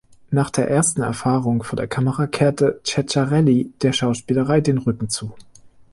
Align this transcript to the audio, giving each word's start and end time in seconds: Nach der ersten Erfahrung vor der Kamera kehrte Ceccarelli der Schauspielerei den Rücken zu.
Nach 0.31 0.49
der 0.49 0.67
ersten 0.67 1.03
Erfahrung 1.03 1.61
vor 1.61 1.75
der 1.77 1.85
Kamera 1.87 2.25
kehrte 2.25 2.81
Ceccarelli 2.83 3.71
der 3.83 3.93
Schauspielerei 3.93 4.59
den 4.59 4.79
Rücken 4.79 5.09
zu. 5.09 5.35